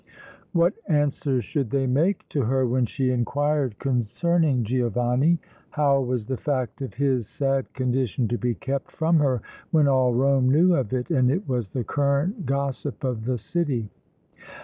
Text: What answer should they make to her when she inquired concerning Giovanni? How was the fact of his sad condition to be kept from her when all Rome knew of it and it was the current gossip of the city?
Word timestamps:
What 0.51 0.73
answer 0.87 1.41
should 1.41 1.69
they 1.69 1.85
make 1.85 2.27
to 2.29 2.41
her 2.41 2.65
when 2.65 2.87
she 2.87 3.11
inquired 3.11 3.77
concerning 3.77 4.63
Giovanni? 4.63 5.37
How 5.69 6.01
was 6.01 6.25
the 6.25 6.37
fact 6.37 6.81
of 6.81 6.95
his 6.95 7.27
sad 7.29 7.71
condition 7.73 8.27
to 8.29 8.39
be 8.39 8.55
kept 8.55 8.89
from 8.89 9.17
her 9.19 9.43
when 9.69 9.87
all 9.87 10.11
Rome 10.15 10.49
knew 10.49 10.73
of 10.73 10.91
it 10.91 11.11
and 11.11 11.29
it 11.29 11.47
was 11.47 11.69
the 11.69 11.83
current 11.83 12.47
gossip 12.47 13.03
of 13.03 13.25
the 13.25 13.37
city? 13.37 13.91